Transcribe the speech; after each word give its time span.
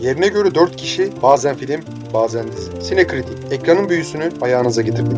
Yerine 0.00 0.28
göre 0.28 0.54
4 0.54 0.76
kişi 0.76 1.12
bazen 1.22 1.56
film 1.56 1.80
bazen 2.14 2.52
dizi. 2.52 2.86
Sinekritik 2.86 3.52
ekranın 3.52 3.88
büyüsünü 3.88 4.30
ayağınıza 4.40 4.82
getirdik. 4.82 5.16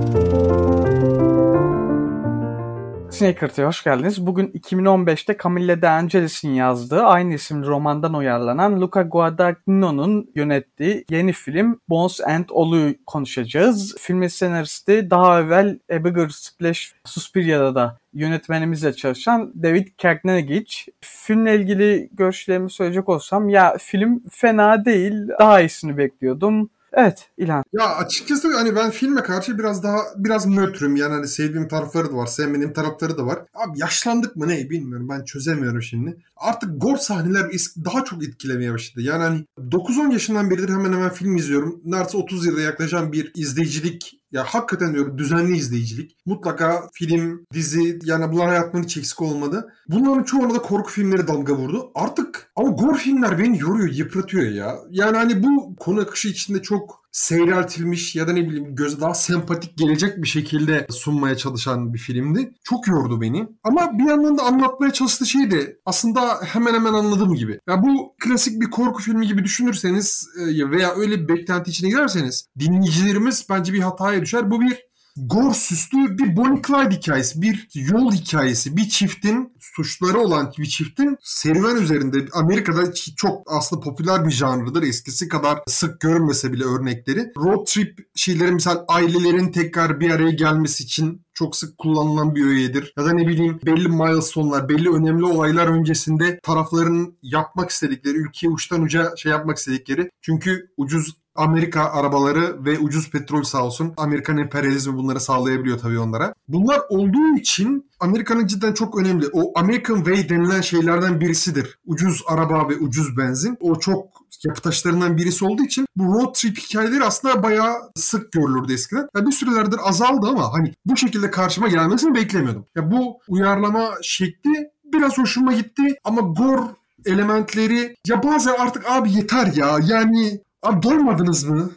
Sinekritik'e 3.19 3.65
hoş 3.65 3.85
geldiniz. 3.85 4.27
Bugün 4.27 4.47
2015'te 4.47 5.37
Camille 5.43 5.83
De 5.83 5.89
Angelis'in 5.89 6.51
yazdığı 6.51 7.03
aynı 7.03 7.35
isimli 7.35 7.67
romandan 7.67 8.15
uyarlanan 8.15 8.81
Luca 8.81 9.03
Guadagnino'nun 9.03 10.31
yönettiği 10.35 11.05
yeni 11.11 11.33
film 11.33 11.81
Bones 11.89 12.21
and 12.21 12.45
All'u 12.55 12.95
konuşacağız. 13.07 13.97
Filmin 13.99 14.29
senaristi 14.29 15.11
daha 15.11 15.41
evvel 15.41 15.79
A 15.91 16.29
Splash 16.31 16.93
Suspiria'da 17.05 17.75
da 17.75 17.99
yönetmenimizle 18.15 18.93
çalışan 18.93 19.53
David 19.63 19.87
Kerknegic. 19.97 20.75
Filmle 21.01 21.57
ilgili 21.57 22.09
görüşlerimi 22.13 22.71
söyleyecek 22.71 23.09
olsam 23.09 23.49
ya 23.49 23.77
film 23.79 24.23
fena 24.31 24.85
değil. 24.85 25.29
Daha 25.41 25.61
iyisini 25.61 25.99
bekliyordum. 25.99 26.71
Evet 26.99 27.29
İlhan. 27.39 27.65
Ya 27.73 27.97
açıkçası 27.97 28.57
hani 28.57 28.77
ben 28.77 28.91
filme 28.91 29.23
karşı 29.23 29.59
biraz 29.59 29.83
daha 29.83 29.99
biraz 30.17 30.47
nötrüm. 30.47 30.97
Yani 30.97 31.15
hani 31.15 31.29
sevdiğim 31.29 31.69
tarafları 31.69 32.13
da 32.13 32.17
var, 32.17 32.27
sevmediğim 32.27 32.73
tarafları 32.73 33.19
da 33.19 33.27
var. 33.27 33.39
Abi 33.55 33.81
yaşlandık 33.81 34.37
mı 34.37 34.49
ne 34.49 34.71
bilmiyorum 34.71 35.09
ben 35.09 35.25
çözemiyorum 35.25 35.83
şimdi. 35.83 36.17
Artık 36.37 36.83
gore 36.83 36.99
sahneler 36.99 37.51
daha 37.85 38.05
çok 38.05 38.25
etkilemeye 38.25 38.73
başladı. 38.73 39.03
Yani 39.03 39.23
hani 39.23 39.45
9-10 39.71 40.13
yaşından 40.13 40.51
beridir 40.51 40.69
hemen 40.69 40.93
hemen 40.93 41.11
film 41.11 41.37
izliyorum. 41.37 41.81
Neredeyse 41.85 42.17
30 42.17 42.47
yılda 42.47 42.61
yaklaşan 42.61 43.13
bir 43.13 43.33
izleyicilik 43.35 44.18
ya 44.33 44.45
hakikaten 44.45 44.95
diyorum 44.95 45.19
düzenli 45.19 45.57
izleyicilik. 45.57 46.17
Mutlaka 46.27 46.89
film, 46.93 47.47
dizi 47.53 47.99
yani 48.05 48.33
bunlar 48.33 48.49
hayatımın 48.49 48.85
hiç 48.85 48.97
eksik 48.97 49.23
olmadı. 49.23 49.73
Bunların 49.89 50.23
çoğuna 50.23 50.55
da 50.55 50.59
korku 50.59 50.91
filmleri 50.91 51.29
dalga 51.29 51.55
vurdu. 51.55 51.91
Artık 51.95 52.53
ama 52.57 52.69
gore 52.69 52.99
filmler 52.99 53.39
beni 53.39 53.59
yoruyor, 53.59 53.89
yıpratıyor 53.93 54.51
ya. 54.51 54.77
Yani 54.91 55.17
hani 55.17 55.43
bu 55.43 55.77
konu 55.77 56.01
akışı 56.01 56.29
içinde 56.29 56.63
çok 56.63 57.08
seyreltilmiş 57.13 58.17
ya 58.17 58.29
da 58.29 58.33
ne 58.33 58.49
bileyim 58.49 58.75
göz 58.75 59.01
daha 59.01 59.15
sempatik 59.15 59.79
gelecek 59.79 60.23
bir 60.23 60.29
şekilde 60.29 60.87
sunmaya 60.91 61.37
çalışan 61.37 61.95
bir 61.95 61.99
filmdi. 61.99 62.55
Çok 62.65 62.89
yordu 62.89 63.21
beni. 63.21 63.49
Ama 63.65 63.99
bir 63.99 64.05
yandan 64.05 64.39
da 64.39 64.43
anlatmaya 64.43 64.93
çalıştığı 64.93 65.27
şey 65.27 65.51
de 65.51 65.77
aslında 65.85 66.41
hemen 66.45 66.75
hemen 66.75 66.93
anladığım 66.93 67.35
gibi. 67.35 67.61
Ya 67.69 67.83
bu 67.83 68.15
klasik 68.19 68.61
bir 68.61 68.71
korku 68.71 69.03
filmi 69.03 69.27
gibi 69.27 69.45
düşünürseniz 69.45 70.29
e, 70.41 70.71
veya 70.71 70.95
öyle 70.97 71.21
bir 71.21 71.29
beklenti 71.29 71.71
içine 71.71 71.89
girerseniz 71.91 72.49
dinleyicilerimiz 72.59 73.47
bence 73.51 73.73
bir 73.73 73.81
hataya 73.81 74.23
düşer. 74.23 74.51
Bu 74.51 74.61
bir 74.61 74.88
Gor 75.27 75.55
süslü 75.55 76.19
bir 76.19 76.37
Bonnie 76.37 76.63
Clyde 76.67 76.97
hikayesi, 76.97 77.43
bir 77.43 77.69
yol 77.75 78.13
hikayesi, 78.13 78.77
bir 78.77 78.89
çiftin 78.89 79.53
suçları 79.61 80.19
olan 80.19 80.53
bir 80.59 80.67
çiftin 80.67 81.17
serüven 81.23 81.77
üzerinde 81.77 82.17
Amerika'da 82.33 82.93
çok 83.17 83.43
aslında 83.47 83.81
popüler 83.83 84.27
bir 84.27 84.31
janrıdır. 84.31 84.83
Eskisi 84.83 85.29
kadar 85.29 85.59
sık 85.67 86.01
görünmese 86.01 86.53
bile 86.53 86.65
örnekleri. 86.65 87.33
Road 87.37 87.67
trip 87.67 87.99
şeyleri 88.15 88.53
misal 88.53 88.85
ailelerin 88.89 89.53
tekrar 89.53 90.01
bir 90.01 90.11
araya 90.11 90.31
gelmesi 90.31 90.85
için 90.85 91.23
çok 91.35 91.57
sık 91.57 91.79
kullanılan 91.79 92.35
bir 92.35 92.47
öğedir. 92.47 92.93
Ya 92.99 93.05
da 93.05 93.13
ne 93.13 93.29
bileyim 93.29 93.61
belli 93.67 93.89
milestone'lar, 93.89 94.69
belli 94.69 94.91
önemli 94.91 95.25
olaylar 95.25 95.67
öncesinde 95.67 96.41
tarafların 96.43 97.19
yapmak 97.23 97.71
istedikleri, 97.71 98.17
ülkeye 98.17 98.49
uçtan 98.49 98.83
uca 98.83 99.17
şey 99.17 99.33
yapmak 99.33 99.59
istedikleri. 99.59 100.11
Çünkü 100.21 100.71
ucuz 100.77 101.17
Amerika 101.39 101.85
arabaları 101.85 102.65
ve 102.65 102.79
ucuz 102.79 103.11
petrol 103.11 103.43
sağ 103.43 103.65
olsun. 103.65 103.95
Amerikan 103.97 104.39
emperyalizmi 104.39 104.97
bunları 104.97 105.21
sağlayabiliyor 105.21 105.79
tabii 105.79 105.99
onlara. 105.99 106.35
Bunlar 106.49 106.81
olduğu 106.89 107.37
için 107.41 107.91
Amerika'nın 108.01 108.47
cidden 108.47 108.73
çok 108.73 108.99
önemli. 108.99 109.27
O 109.33 109.59
American 109.59 109.97
Way 109.97 110.29
denilen 110.29 110.61
şeylerden 110.61 111.21
birisidir. 111.21 111.79
Ucuz 111.87 112.23
araba 112.27 112.69
ve 112.69 112.77
ucuz 112.77 113.17
benzin. 113.17 113.57
O 113.61 113.79
çok 113.79 114.07
yapı 114.45 114.61
taşlarından 114.61 115.17
birisi 115.17 115.45
olduğu 115.45 115.63
için 115.63 115.87
bu 115.97 116.15
road 116.15 116.35
trip 116.35 116.59
hikayeleri 116.59 117.05
aslında 117.05 117.43
bayağı 117.43 117.75
sık 117.95 118.33
görülürdü 118.33 118.73
eskiden. 118.73 119.09
Yani 119.17 119.27
bir 119.27 119.33
sürelerdir 119.33 119.79
azaldı 119.85 120.27
ama 120.27 120.53
hani 120.53 120.75
bu 120.87 120.97
şekilde 120.97 121.31
karşıma 121.31 121.69
gelmesini 121.69 122.15
beklemiyordum. 122.15 122.67
Ya 122.77 122.91
bu 122.91 123.19
uyarlama 123.29 123.91
şekli 124.03 124.71
biraz 124.85 125.19
hoşuma 125.19 125.53
gitti 125.53 125.83
ama 126.05 126.21
gore 126.21 126.63
elementleri 127.07 127.97
ya 128.07 128.23
bazen 128.23 128.55
artık 128.59 128.91
abi 128.91 129.13
yeter 129.13 129.53
ya 129.55 129.79
yani 129.87 130.41
Abi 130.63 130.83
doymadınız 130.83 131.45
mı? 131.45 131.71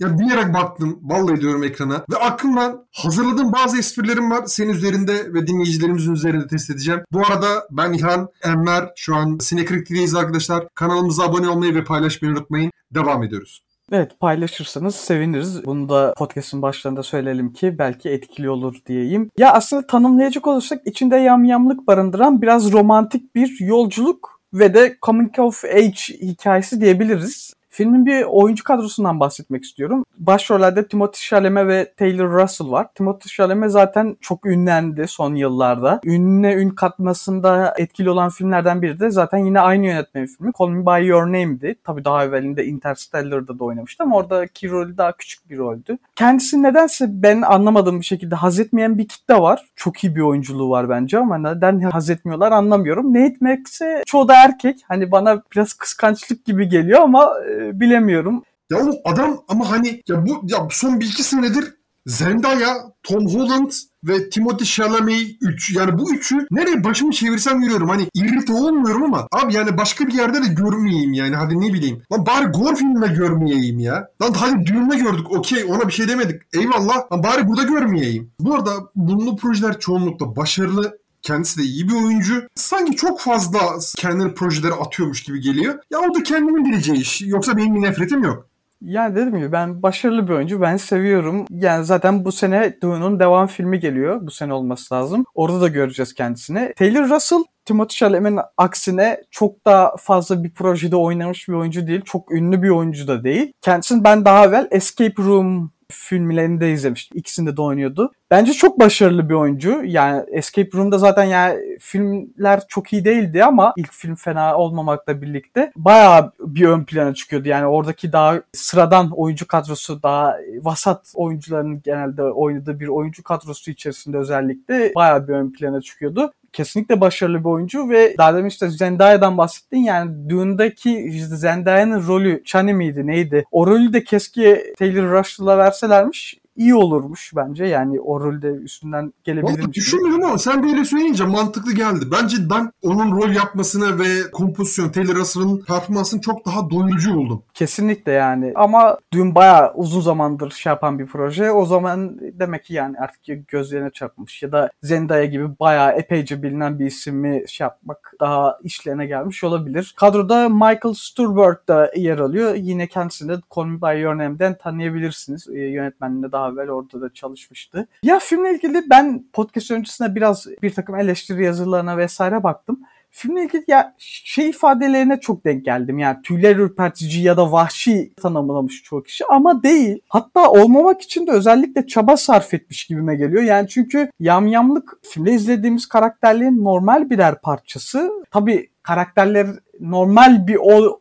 Ya 0.00 0.18
diyerek 0.18 0.54
baktım. 0.54 0.98
Vallahi 1.02 1.40
diyorum 1.40 1.64
ekrana. 1.64 2.04
Ve 2.10 2.16
aklımdan 2.16 2.86
hazırladığım 2.92 3.52
bazı 3.52 3.78
esprilerim 3.78 4.30
var. 4.30 4.44
Senin 4.46 4.72
üzerinde 4.72 5.34
ve 5.34 5.46
dinleyicilerimizin 5.46 6.12
üzerinde 6.12 6.46
test 6.46 6.70
edeceğim. 6.70 7.00
Bu 7.12 7.26
arada 7.26 7.66
ben 7.70 7.92
İlhan 7.92 8.28
Enver. 8.44 8.90
Şu 8.96 9.16
an 9.16 9.38
Sinekritik'teyiz 9.40 10.14
arkadaşlar. 10.14 10.68
Kanalımıza 10.74 11.24
abone 11.24 11.48
olmayı 11.48 11.74
ve 11.74 11.84
paylaşmayı 11.84 12.34
unutmayın. 12.34 12.70
Devam 12.94 13.22
ediyoruz. 13.22 13.62
Evet 13.92 14.20
paylaşırsanız 14.20 14.94
seviniriz. 14.94 15.64
Bunu 15.64 15.88
da 15.88 16.14
podcast'ın 16.16 16.62
başlarında 16.62 17.02
söyleyelim 17.02 17.52
ki 17.52 17.78
belki 17.78 18.08
etkili 18.08 18.50
olur 18.50 18.74
diyeyim. 18.86 19.30
Ya 19.38 19.52
aslında 19.52 19.86
tanımlayacak 19.86 20.46
olursak 20.46 20.86
içinde 20.86 21.16
yamyamlık 21.16 21.86
barındıran 21.86 22.42
biraz 22.42 22.72
romantik 22.72 23.34
bir 23.34 23.56
yolculuk 23.60 24.40
ve 24.54 24.74
de 24.74 24.96
coming 25.02 25.38
of 25.38 25.64
age 25.64 26.00
hikayesi 26.22 26.80
diyebiliriz. 26.80 27.54
Filmin 27.74 28.06
bir 28.06 28.22
oyuncu 28.22 28.64
kadrosundan 28.64 29.20
bahsetmek 29.20 29.64
istiyorum. 29.64 30.04
Başrollerde 30.18 30.88
Timothy 30.88 31.28
Chalamet 31.28 31.66
ve 31.66 31.92
Taylor 31.96 32.42
Russell 32.42 32.70
var. 32.70 32.86
Timothy 32.94 33.34
Chalamet 33.34 33.70
zaten 33.70 34.16
çok 34.20 34.46
ünlendi 34.46 35.08
son 35.08 35.34
yıllarda. 35.34 36.00
Ününe 36.04 36.54
ün 36.54 36.70
katmasında 36.70 37.74
etkili 37.78 38.10
olan 38.10 38.30
filmlerden 38.30 38.82
biri 38.82 39.00
de 39.00 39.10
zaten 39.10 39.38
yine 39.38 39.60
aynı 39.60 39.86
yönetmenin 39.86 40.26
filmi 40.26 40.52
Call 40.58 40.68
Me 40.68 40.86
By 40.86 41.06
Your 41.06 41.26
Name'di. 41.26 41.74
Tabii 41.84 42.04
daha 42.04 42.24
evvelinde 42.24 42.64
Interstellar'da 42.64 43.58
da 43.58 43.64
oynamıştı 43.64 44.04
ama 44.04 44.16
oradaki 44.16 44.70
rolü 44.70 44.98
daha 44.98 45.12
küçük 45.12 45.50
bir 45.50 45.58
roldü. 45.58 45.98
Kendisi 46.16 46.62
nedense 46.62 47.06
ben 47.08 47.42
anlamadığım 47.42 48.00
bir 48.00 48.04
şekilde 48.04 48.34
haz 48.34 48.60
etmeyen 48.60 48.98
bir 48.98 49.08
kitle 49.08 49.34
var. 49.34 49.64
Çok 49.76 50.04
iyi 50.04 50.16
bir 50.16 50.20
oyunculuğu 50.20 50.70
var 50.70 50.88
bence 50.88 51.18
ama 51.18 51.38
neden 51.38 51.80
haz 51.80 52.10
etmiyorlar 52.10 52.52
anlamıyorum. 52.52 53.14
Nate 53.14 53.36
Max'e 53.40 54.02
çoğu 54.06 54.28
da 54.28 54.34
erkek. 54.44 54.80
Hani 54.88 55.12
bana 55.12 55.42
biraz 55.54 55.72
kıskançlık 55.72 56.44
gibi 56.44 56.68
geliyor 56.68 57.00
ama 57.00 57.32
e, 57.48 57.61
bilemiyorum. 57.80 58.42
Ya 58.70 58.78
o 58.78 59.10
adam 59.10 59.40
ama 59.48 59.70
hani 59.70 60.02
ya 60.08 60.26
bu 60.26 60.40
ya 60.48 60.68
son 60.70 61.00
bir 61.00 61.06
iki 61.06 61.22
senedir 61.22 61.74
Zendaya, 62.06 62.76
Tom 63.02 63.26
Holland 63.26 63.72
ve 64.04 64.30
Timothy 64.30 64.64
Chalamet 64.64 65.36
3. 65.40 65.76
Yani 65.76 65.98
bu 65.98 66.14
üçü 66.14 66.46
nereye 66.50 66.84
başımı 66.84 67.12
çevirsem 67.12 67.60
görüyorum. 67.60 67.88
Hani 67.88 68.08
irrite 68.14 68.52
olmuyorum 68.52 69.02
ama 69.02 69.28
abi 69.32 69.54
yani 69.54 69.78
başka 69.78 70.06
bir 70.06 70.12
yerde 70.12 70.42
de 70.42 70.46
görmeyeyim 70.46 71.12
yani. 71.12 71.36
Hadi 71.36 71.60
ne 71.60 71.72
bileyim. 71.72 72.02
Lan 72.12 72.26
bari 72.26 72.46
Gore 72.46 72.76
filminde 72.76 73.06
görmeyeyim 73.06 73.78
ya. 73.78 74.08
Lan 74.22 74.32
hadi 74.36 74.66
düğünde 74.66 74.96
gördük. 74.96 75.30
Okey 75.30 75.64
ona 75.64 75.88
bir 75.88 75.92
şey 75.92 76.08
demedik. 76.08 76.42
Eyvallah. 76.54 77.12
Lan 77.12 77.22
bari 77.22 77.48
burada 77.48 77.62
görmeyeyim. 77.62 78.30
Bu 78.40 78.54
arada 78.54 78.70
bunun 78.94 79.36
projeler 79.36 79.78
çoğunlukla 79.78 80.36
başarılı 80.36 80.98
Kendisi 81.22 81.58
de 81.58 81.62
iyi 81.62 81.88
bir 81.88 81.94
oyuncu. 81.94 82.48
Sanki 82.54 82.96
çok 82.96 83.20
fazla 83.20 83.60
kendini 83.96 84.34
projelere 84.34 84.72
atıyormuş 84.72 85.22
gibi 85.22 85.40
geliyor. 85.40 85.78
Ya 85.90 85.98
o 85.98 86.14
da 86.14 86.22
kendinin 86.22 86.64
bileceği 86.64 86.98
iş. 86.98 87.22
Yoksa 87.22 87.56
benim 87.56 87.74
bir 87.74 87.82
nefretim 87.82 88.22
yok. 88.22 88.48
Yani 88.84 89.16
dedim 89.16 89.36
gibi 89.36 89.52
ben 89.52 89.82
başarılı 89.82 90.28
bir 90.28 90.32
oyuncu. 90.32 90.60
Ben 90.60 90.76
seviyorum. 90.76 91.46
Yani 91.50 91.84
zaten 91.84 92.24
bu 92.24 92.32
sene 92.32 92.76
Dune'un 92.82 93.20
devam 93.20 93.46
filmi 93.46 93.80
geliyor. 93.80 94.18
Bu 94.22 94.30
sene 94.30 94.52
olması 94.52 94.94
lazım. 94.94 95.24
Orada 95.34 95.60
da 95.60 95.68
göreceğiz 95.68 96.14
kendisini. 96.14 96.72
Taylor 96.76 97.10
Russell 97.10 97.44
Timothy 97.64 97.96
Chalamet'in 97.96 98.38
aksine 98.56 99.20
çok 99.30 99.66
da 99.66 99.94
fazla 99.98 100.44
bir 100.44 100.50
projede 100.50 100.96
oynamış 100.96 101.48
bir 101.48 101.54
oyuncu 101.54 101.86
değil. 101.86 102.00
Çok 102.04 102.32
ünlü 102.32 102.62
bir 102.62 102.68
oyuncu 102.68 103.08
da 103.08 103.24
değil. 103.24 103.52
Kendisini 103.60 104.04
ben 104.04 104.24
daha 104.24 104.46
evvel 104.46 104.68
Escape 104.70 105.22
Room 105.22 105.72
filmlerini 105.94 106.60
de 106.60 106.72
izlemiştim. 106.72 107.18
İkisinde 107.18 107.56
de 107.56 107.62
oynuyordu. 107.62 108.12
Bence 108.30 108.52
çok 108.52 108.80
başarılı 108.80 109.28
bir 109.28 109.34
oyuncu. 109.34 109.80
Yani 109.84 110.24
Escape 110.32 110.70
Room'da 110.74 110.98
zaten 110.98 111.24
yani 111.24 111.78
filmler 111.80 112.62
çok 112.68 112.92
iyi 112.92 113.04
değildi 113.04 113.44
ama 113.44 113.72
ilk 113.76 113.92
film 113.92 114.14
fena 114.14 114.56
olmamakla 114.56 115.22
birlikte 115.22 115.72
bayağı 115.76 116.32
bir 116.40 116.64
ön 116.64 116.84
plana 116.84 117.14
çıkıyordu. 117.14 117.48
Yani 117.48 117.66
oradaki 117.66 118.12
daha 118.12 118.40
sıradan 118.52 119.10
oyuncu 119.10 119.46
kadrosu 119.46 120.02
daha 120.02 120.36
vasat 120.62 121.12
oyuncuların 121.14 121.82
genelde 121.82 122.22
oynadığı 122.22 122.80
bir 122.80 122.88
oyuncu 122.88 123.22
kadrosu 123.22 123.70
içerisinde 123.70 124.18
özellikle 124.18 124.92
bayağı 124.94 125.28
bir 125.28 125.32
ön 125.32 125.52
plana 125.52 125.80
çıkıyordu 125.80 126.32
kesinlikle 126.52 127.00
başarılı 127.00 127.40
bir 127.40 127.48
oyuncu 127.48 127.90
ve 127.90 128.14
daha 128.18 128.34
demin 128.34 128.48
işte 128.48 128.70
Zendaya'dan 128.70 129.38
bahsettin 129.38 129.78
yani 129.78 130.30
Dune'daki 130.30 131.12
Zendaya'nın 131.28 132.06
rolü 132.06 132.42
Chani 132.44 132.74
miydi 132.74 133.06
neydi? 133.06 133.44
O 133.50 133.66
rolü 133.66 133.92
de 133.92 134.04
keşke 134.04 134.74
Taylor 134.78 135.18
Russell'a 135.18 135.58
verselermiş 135.58 136.41
iyi 136.56 136.74
olurmuş 136.74 137.32
bence. 137.36 137.64
Yani 137.64 138.00
o 138.00 138.20
rolde 138.20 138.48
üstünden 138.48 139.02
Vallahi 139.02 139.12
gelebilir. 139.24 139.72
düşünmedim 139.72 140.24
ama 140.24 140.38
sen 140.38 140.62
böyle 140.62 140.84
söyleyince 140.84 141.24
mantıklı 141.24 141.72
geldi. 141.74 142.04
Bence 142.12 142.36
ben 142.50 142.72
onun 142.82 143.16
rol 143.16 143.30
yapmasına 143.30 143.98
ve 143.98 144.30
kompozisyon 144.32 144.88
Taylor 144.88 145.14
Russell'ın 145.14 145.60
performansını 145.60 146.20
çok 146.20 146.46
daha 146.46 146.70
doyurucu 146.70 147.14
buldum. 147.14 147.42
Kesinlikle 147.54 148.12
yani. 148.12 148.52
Ama 148.54 148.98
dün 149.12 149.34
bayağı 149.34 149.72
uzun 149.74 150.00
zamandır 150.00 150.50
şey 150.50 150.70
yapan 150.70 150.98
bir 150.98 151.06
proje. 151.06 151.50
O 151.50 151.64
zaman 151.64 152.18
demek 152.20 152.64
ki 152.64 152.74
yani 152.74 152.96
artık 152.98 153.48
gözlerine 153.48 153.90
çarpmış. 153.90 154.42
Ya 154.42 154.52
da 154.52 154.70
Zendaya 154.82 155.24
gibi 155.24 155.58
bayağı 155.60 155.92
epeyce 155.92 156.42
bilinen 156.42 156.78
bir 156.78 156.86
ismi 156.86 157.44
şey 157.48 157.64
yapmak 157.64 158.12
daha 158.20 158.58
işlerine 158.62 159.06
gelmiş 159.06 159.44
olabilir. 159.44 159.94
Kadroda 159.96 160.48
Michael 160.48 160.94
Stuhlbarg 160.94 161.56
da 161.68 161.92
yer 161.96 162.18
alıyor. 162.18 162.54
Yine 162.54 162.86
kendisini 162.86 163.28
de 163.32 163.36
Call 163.56 163.64
Me 163.64 163.82
By 163.82 164.00
Your 164.00 164.18
Name'den 164.18 164.58
tanıyabilirsiniz. 164.58 165.48
E, 165.48 165.58
yönetmenliğinde 165.58 166.32
daha 166.32 166.41
evvel 166.48 166.70
orada 166.70 167.00
da 167.00 167.12
çalışmıştı. 167.14 167.88
Ya 168.02 168.18
filmle 168.18 168.54
ilgili 168.54 168.90
ben 168.90 169.24
podcast 169.32 169.70
öncesinde 169.70 170.14
biraz 170.14 170.46
bir 170.62 170.74
takım 170.74 170.96
eleştiri 170.96 171.44
yazılarına 171.44 171.96
vesaire 171.96 172.42
baktım. 172.42 172.80
Filmle 173.14 173.44
ilgili 173.44 173.64
ya 173.68 173.94
şey 173.98 174.48
ifadelerine 174.48 175.20
çok 175.20 175.44
denk 175.44 175.64
geldim. 175.64 175.98
Yani 175.98 176.22
tüyler 176.22 176.56
ürpertici 176.56 177.22
ya 177.22 177.36
da 177.36 177.52
vahşi 177.52 178.12
tanımlamış 178.22 178.82
çoğu 178.82 179.02
kişi 179.02 179.24
ama 179.26 179.62
değil. 179.62 180.00
Hatta 180.08 180.50
olmamak 180.50 181.02
için 181.02 181.26
de 181.26 181.30
özellikle 181.30 181.86
çaba 181.86 182.16
sarf 182.16 182.54
etmiş 182.54 182.86
gibime 182.86 183.16
geliyor. 183.16 183.42
Yani 183.42 183.68
çünkü 183.68 184.10
yamyamlık 184.20 184.98
filmde 185.02 185.32
izlediğimiz 185.32 185.86
karakterlerin 185.86 186.64
normal 186.64 187.10
birer 187.10 187.40
parçası. 187.40 188.10
Tabii 188.30 188.68
karakterler 188.82 189.46
normal 189.82 190.46
bir 190.46 190.58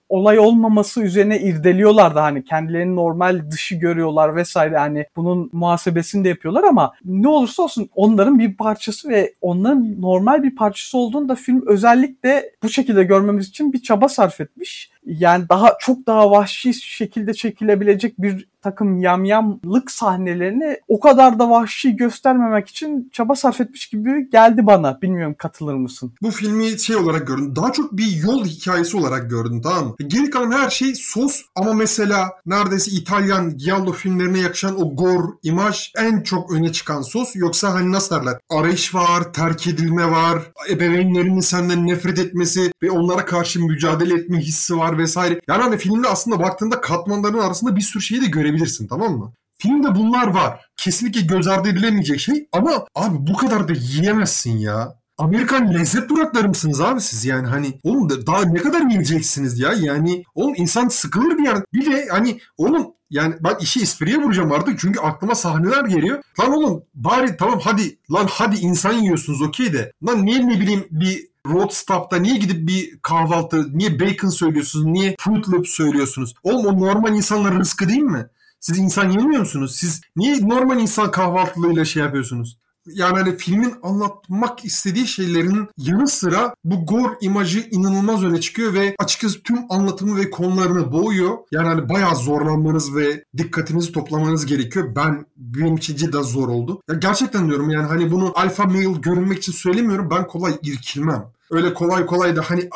olay 0.10 0.39
olmaması 0.39 1.01
üzerine 1.01 1.39
irdeliyorlar 1.39 2.16
da 2.16 2.24
hani 2.24 2.44
kendilerini 2.44 2.95
normal 2.95 3.51
dışı 3.51 3.75
görüyorlar 3.75 4.36
vesaire 4.36 4.78
hani 4.78 5.06
bunun 5.16 5.50
muhasebesini 5.54 6.24
de 6.24 6.30
yapıyorlar 6.30 6.63
ama 6.63 6.94
ne 7.06 7.28
olursa 7.28 7.63
olsun 7.63 7.89
onların 7.95 8.39
bir 8.39 8.57
parçası 8.57 9.10
ve 9.10 9.33
onların 9.42 10.01
normal 10.01 10.44
bir 10.44 10.56
parçası 10.56 10.98
olduğunu 10.98 11.30
da 11.30 11.36
film 11.36 11.63
özellikle 11.68 12.51
bu 12.63 12.69
şekilde 12.69 13.04
görmemiz 13.04 13.48
için 13.50 13.74
bir 13.74 13.81
çaba 13.81 14.10
sarf 14.10 14.42
etmiş. 14.42 14.90
Yani 15.06 15.50
daha 15.50 15.75
çok 15.80 16.07
daha 16.07 16.31
vahşi 16.31 16.74
şekilde 16.74 17.33
çekilebilecek 17.33 18.21
bir 18.21 18.51
takım 18.62 19.00
yamyamlık 19.00 19.92
sahnelerini 19.92 20.77
o 20.88 21.00
kadar 21.00 21.39
da 21.39 21.50
vahşi 21.50 21.95
göstermemek 21.95 22.68
için 22.68 23.09
çaba 23.12 23.36
sarf 23.36 23.62
etmiş 23.62 23.88
gibi 23.88 24.30
geldi 24.30 24.65
bana. 24.65 25.01
Bilmiyorum 25.01 25.36
katılır 25.38 25.74
mısın? 25.74 26.13
Bu 26.21 26.31
filmi 26.31 26.80
şey 26.80 26.95
olarak 26.95 27.27
gördüm. 27.27 27.56
Daha 27.56 27.71
çok 27.71 27.98
bir 27.98 28.15
yol 28.15 28.45
hikayesi 28.45 28.98
olarak 28.98 29.30
gördüm 29.30 29.62
tamam 29.62 29.86
mı? 29.86 29.95
Geri 30.07 30.30
kalan 30.30 30.51
her 30.51 30.69
şey 30.69 30.95
sos 30.95 31.42
ama 31.56 31.74
mesela 31.74 32.30
neredeyse 32.45 32.92
İtalyan 32.92 33.57
Giallo 33.57 33.92
filmlerine 33.92 34.39
yakışan 34.39 34.81
o 34.81 34.95
gore 34.95 35.27
imaj 35.44 35.92
en 35.98 36.21
çok 36.21 36.51
öne 36.51 36.71
çıkan 36.71 37.01
sos. 37.01 37.36
Yoksa 37.36 37.74
hani 37.74 37.92
nasıl 37.92 38.15
derler? 38.15 38.33
Arayış 38.50 38.95
var, 38.95 39.33
terk 39.33 39.68
edilme 39.68 40.12
var, 40.12 40.42
ebeveynlerinin 40.69 41.39
senden 41.39 41.88
nefret 41.88 42.19
etmesi 42.19 42.71
ve 42.83 42.92
onlara 42.92 43.25
karşı 43.25 43.65
mücadele 43.65 44.13
etme 44.13 44.39
hissi 44.39 44.77
var 44.77 44.90
vesaire. 44.97 45.39
Yani 45.47 45.63
hani 45.63 45.77
filmde 45.77 46.07
aslında 46.07 46.39
baktığında 46.39 46.81
katmanların 46.81 47.39
arasında 47.39 47.75
bir 47.75 47.81
sürü 47.81 48.03
şeyi 48.03 48.21
de 48.21 48.25
görebilirsin 48.25 48.88
tamam 48.88 49.17
mı? 49.17 49.33
Filmde 49.57 49.95
bunlar 49.95 50.27
var. 50.27 50.65
Kesinlikle 50.77 51.21
göz 51.21 51.47
ardı 51.47 51.69
edilemeyecek 51.69 52.19
şey 52.19 52.47
ama 52.51 52.85
abi 52.95 53.27
bu 53.27 53.33
kadar 53.38 53.67
da 53.67 53.73
yiyemezsin 53.73 54.57
ya. 54.57 55.01
Amerikan 55.17 55.73
lezzet 55.73 56.09
durakları 56.09 56.47
mısınız 56.47 56.81
abi 56.81 57.01
siz 57.01 57.25
yani 57.25 57.47
hani 57.47 57.79
oğlum 57.83 58.09
da 58.09 58.27
daha 58.27 58.45
ne 58.45 58.59
kadar 58.59 58.81
yiyeceksiniz 58.81 59.59
ya 59.59 59.73
yani 59.73 60.23
oğlum 60.35 60.53
insan 60.57 60.88
sıkılır 60.88 61.38
bir 61.38 61.43
yer 61.43 61.57
bir 61.73 61.91
de 61.91 62.07
hani 62.11 62.39
oğlum 62.57 62.88
yani 63.09 63.35
ben 63.39 63.55
işi 63.61 63.81
espriye 63.81 64.17
vuracağım 64.17 64.51
artık 64.51 64.79
çünkü 64.79 64.99
aklıma 64.99 65.35
sahneler 65.35 65.85
geliyor. 65.85 66.23
Lan 66.39 66.53
oğlum 66.53 66.83
bari 66.93 67.38
tamam 67.38 67.59
hadi 67.63 67.97
lan 68.11 68.27
hadi 68.29 68.55
insan 68.55 68.93
yiyorsunuz 68.93 69.41
okey 69.41 69.73
de 69.73 69.91
lan 70.07 70.25
niye 70.25 70.47
ne 70.47 70.59
bileyim 70.59 70.88
bir 70.91 71.31
road 71.47 71.69
stop'ta 71.71 72.17
niye 72.17 72.38
gidip 72.38 72.67
bir 72.67 72.99
kahvaltı 73.01 73.77
niye 73.77 73.99
bacon 73.99 74.29
söylüyorsunuz 74.29 74.85
niye 74.85 75.15
fruit 75.19 75.49
loop 75.49 75.67
söylüyorsunuz? 75.67 76.33
Oğlum 76.43 76.65
o 76.65 76.88
normal 76.88 77.15
insanların 77.15 77.59
rızkı 77.59 77.89
değil 77.89 78.01
mi? 78.01 78.27
Siz 78.59 78.79
insan 78.79 79.09
yemiyor 79.09 79.39
musunuz? 79.39 79.75
Siz 79.75 80.01
niye 80.15 80.49
normal 80.49 80.79
insan 80.79 81.11
kahvaltılığıyla 81.11 81.85
şey 81.85 82.03
yapıyorsunuz? 82.03 82.57
Yani 82.86 83.19
hani 83.19 83.38
filmin 83.38 83.74
anlatmak 83.83 84.66
istediği 84.66 85.07
şeylerin 85.07 85.68
yanı 85.78 86.07
sıra 86.07 86.56
bu 86.63 86.86
gore 86.86 87.13
imajı 87.22 87.68
inanılmaz 87.72 88.24
öne 88.24 88.42
çıkıyor 88.42 88.74
ve 88.74 88.95
açıkçası 89.00 89.44
tüm 89.44 89.57
anlatımı 89.69 90.18
ve 90.18 90.30
konularını 90.30 90.92
boğuyor. 90.92 91.38
Yani 91.51 91.68
hani 91.68 91.89
bayağı 91.89 92.16
zorlanmanız 92.16 92.95
ve 92.95 93.24
dikkatinizi 93.38 93.92
toplamanız 93.92 94.45
gerekiyor. 94.45 94.95
Ben 94.95 95.25
benim 95.38 95.75
için 95.75 95.95
cidden 95.95 96.22
zor 96.22 96.48
oldu. 96.48 96.81
Ya 96.89 96.95
gerçekten 96.95 97.48
diyorum 97.48 97.69
yani 97.69 97.88
hani 97.88 98.12
bunu 98.12 98.33
alfa 98.36 98.66
male 98.66 98.92
görünmek 99.01 99.38
için 99.38 99.51
söylemiyorum. 99.51 100.10
Ben 100.12 100.27
kolay 100.27 100.57
irkilmem 100.63 101.25
öyle 101.51 101.74
kolay 101.74 102.06
kolay 102.06 102.36
da 102.36 102.42
hani 102.42 102.69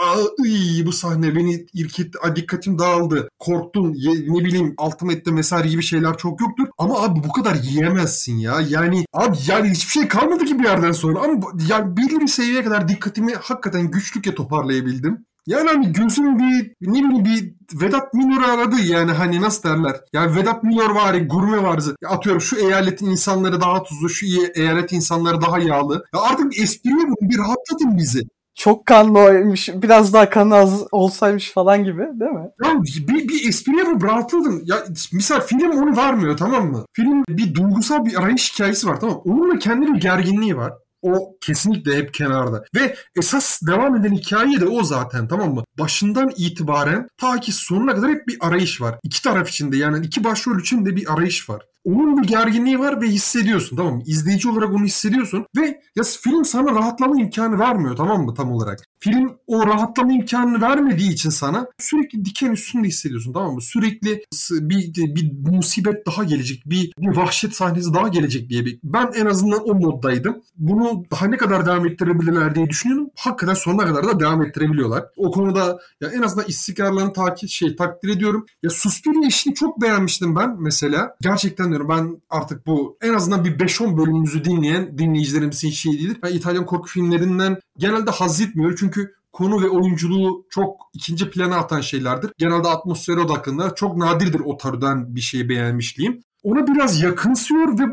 ıy, 0.45 0.85
bu 0.85 0.91
sahne 0.91 1.35
beni 1.35 1.65
irkitti, 1.73 2.17
dikkatim 2.35 2.79
dağıldı, 2.79 3.29
korktum, 3.39 3.93
ye, 3.95 4.11
ne 4.27 4.45
bileyim 4.45 4.73
altıma 4.77 5.13
etti 5.13 5.35
vesaire 5.35 5.67
gibi 5.67 5.83
şeyler 5.83 6.17
çok 6.17 6.41
yoktur. 6.41 6.67
Ama 6.77 7.03
abi 7.03 7.23
bu 7.23 7.31
kadar 7.31 7.55
yiyemezsin 7.55 8.37
ya. 8.37 8.61
Yani 8.69 9.05
abi 9.13 9.37
yani 9.47 9.69
hiçbir 9.69 9.91
şey 9.91 10.07
kalmadı 10.07 10.45
ki 10.45 10.59
bir 10.59 10.63
yerden 10.63 10.91
sonra. 10.91 11.19
Ama 11.19 11.39
yani 11.69 11.97
belli 11.97 12.19
bir 12.19 12.27
seviyeye 12.27 12.63
kadar 12.63 12.87
dikkatimi 12.87 13.33
hakikaten 13.33 13.91
güçlükle 13.91 14.35
toparlayabildim. 14.35 15.25
Yani 15.47 15.69
hani 15.69 15.93
gözüm 15.93 16.39
bir 16.39 16.73
ne 16.81 16.93
bileyim 16.93 17.25
bir 17.25 17.55
Vedat 17.81 18.13
Milor 18.13 18.43
aradı 18.43 18.75
yani 18.81 19.11
hani 19.11 19.41
nasıl 19.41 19.69
derler. 19.69 19.95
Yani 20.13 20.35
Vedat 20.35 20.63
Milor 20.63 20.89
var 20.89 21.13
gurme 21.13 21.63
var. 21.63 21.83
Ya 22.01 22.09
atıyorum 22.09 22.41
şu 22.41 22.55
eyaletin 22.55 23.05
insanları 23.05 23.61
daha 23.61 23.83
tuzlu, 23.83 24.09
şu 24.09 24.25
eyalet 24.55 24.91
insanları 24.91 25.41
daha 25.41 25.59
yağlı. 25.59 26.05
Ya 26.13 26.21
artık 26.21 26.59
espriye 26.59 27.05
bir 27.21 27.37
rahatlatın 27.37 27.97
bizi 27.97 28.21
çok 28.55 28.85
kanlı 28.85 29.19
oymuş. 29.19 29.69
Biraz 29.69 30.13
daha 30.13 30.29
kanı 30.29 30.55
az 30.55 30.83
olsaymış 30.91 31.51
falan 31.51 31.83
gibi 31.83 31.99
değil 31.99 32.31
mi? 32.31 32.49
Ya 32.63 32.73
bir, 33.07 33.27
bir 33.27 33.49
espriye 33.49 33.83
mi 33.83 34.03
rahatladım? 34.03 34.61
Ya 34.65 34.77
misal 35.13 35.41
film 35.41 35.71
onu 35.71 35.97
vermiyor 35.97 36.37
tamam 36.37 36.71
mı? 36.71 36.85
Film 36.93 37.23
bir 37.29 37.55
duygusal 37.55 38.05
bir 38.05 38.21
arayış 38.21 38.53
hikayesi 38.53 38.87
var 38.87 38.99
tamam 38.99 39.15
mı? 39.15 39.21
Onun 39.25 39.55
da 39.55 39.59
kendi 39.59 39.93
bir 39.93 40.01
gerginliği 40.01 40.57
var. 40.57 40.73
O 41.01 41.37
kesinlikle 41.41 41.97
hep 41.97 42.13
kenarda. 42.13 42.63
Ve 42.75 42.95
esas 43.19 43.61
devam 43.67 43.95
eden 43.95 44.13
hikaye 44.13 44.59
de 44.59 44.65
o 44.65 44.83
zaten 44.83 45.27
tamam 45.27 45.53
mı? 45.53 45.63
Başından 45.79 46.31
itibaren 46.37 47.07
ta 47.17 47.39
ki 47.39 47.51
sonuna 47.51 47.95
kadar 47.95 48.09
hep 48.09 48.27
bir 48.27 48.37
arayış 48.39 48.81
var. 48.81 48.99
İki 49.03 49.21
taraf 49.21 49.49
içinde 49.49 49.77
yani 49.77 50.05
iki 50.05 50.23
başrol 50.23 50.59
için 50.59 50.85
de 50.85 50.95
bir 50.95 51.13
arayış 51.13 51.49
var 51.49 51.61
onun 51.85 52.17
bir 52.17 52.27
gerginliği 52.27 52.79
var 52.79 53.01
ve 53.01 53.07
hissediyorsun 53.07 53.77
tamam 53.77 53.95
mı? 53.95 54.03
İzleyici 54.05 54.49
olarak 54.49 54.69
onu 54.69 54.85
hissediyorsun 54.85 55.45
ve 55.57 55.81
ya 55.95 56.03
film 56.03 56.45
sana 56.45 56.71
rahatlama 56.71 57.21
imkanı 57.21 57.59
vermiyor 57.59 57.95
tamam 57.95 58.25
mı 58.25 58.33
tam 58.33 58.51
olarak? 58.51 58.79
Film 58.99 59.37
o 59.47 59.67
rahatlama 59.67 60.13
imkanını 60.13 60.61
vermediği 60.61 61.11
için 61.11 61.29
sana 61.29 61.67
sürekli 61.79 62.25
diken 62.25 62.51
üstünde 62.51 62.87
hissediyorsun 62.87 63.33
tamam 63.33 63.53
mı? 63.53 63.61
Sürekli 63.61 64.23
bir, 64.51 65.15
bir 65.15 65.51
musibet 65.51 66.05
daha 66.05 66.23
gelecek, 66.23 66.63
bir, 66.65 66.93
bir 66.99 67.17
vahşet 67.17 67.55
sahnesi 67.55 67.93
daha 67.93 68.07
gelecek 68.07 68.49
diye. 68.49 68.65
Ben 68.83 69.11
en 69.15 69.25
azından 69.25 69.69
o 69.69 69.73
moddaydım. 69.73 70.41
Bunu 70.57 71.03
daha 71.11 71.27
ne 71.27 71.37
kadar 71.37 71.65
devam 71.65 71.87
ettirebilirler 71.87 72.55
diye 72.55 72.69
düşünüyorum. 72.69 73.09
Hakikaten 73.15 73.53
sonuna 73.53 73.85
kadar 73.85 74.07
da 74.07 74.19
devam 74.19 74.41
ettirebiliyorlar. 74.41 75.05
O 75.17 75.31
konuda 75.31 75.79
ya 76.01 76.09
en 76.09 76.21
azından 76.21 76.45
istikrarlarını 76.47 77.13
takip 77.13 77.49
şey 77.49 77.75
takdir 77.75 78.09
ediyorum. 78.09 78.45
Ya 78.63 78.69
Suspiria 78.69 79.27
işini 79.27 79.53
çok 79.53 79.81
beğenmiştim 79.81 80.35
ben 80.35 80.55
mesela. 80.61 81.15
Gerçekten 81.21 81.74
diyorum 81.75 81.89
ben 81.89 82.21
artık 82.29 82.67
bu 82.67 82.97
en 83.01 83.13
azından 83.13 83.45
bir 83.45 83.59
5-10 83.59 83.97
bölümümüzü 83.97 84.45
dinleyen 84.45 84.97
dinleyicilerimizin 84.97 85.69
şey 85.69 85.93
değildir. 85.93 86.17
Ben 86.23 86.33
İtalyan 86.33 86.65
korku 86.65 86.87
filmlerinden 86.87 87.59
genelde 87.77 88.11
haz 88.11 88.41
etmiyorum 88.41 88.75
çünkü 88.79 89.15
konu 89.31 89.63
ve 89.63 89.69
oyunculuğu 89.69 90.45
çok 90.49 90.81
ikinci 90.93 91.29
plana 91.29 91.57
atan 91.57 91.81
şeylerdir. 91.81 92.31
Genelde 92.37 92.67
atmosfere 92.67 93.19
odaklanır. 93.19 93.75
Çok 93.75 93.97
nadirdir 93.97 94.41
o 94.45 94.57
türden 94.57 95.15
bir 95.15 95.21
şeyi 95.21 95.49
beğenmişliğim. 95.49 96.21
Ona 96.43 96.67
biraz 96.67 97.01
yakınsıyor 97.01 97.79
ve 97.79 97.83